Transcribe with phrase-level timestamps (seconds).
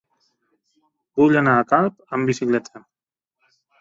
[1.21, 2.83] Vull anar a Calp amb bicicleta.